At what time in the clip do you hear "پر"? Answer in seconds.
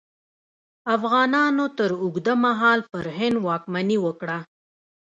2.91-3.05